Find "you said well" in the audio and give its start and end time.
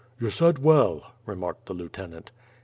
0.19-1.13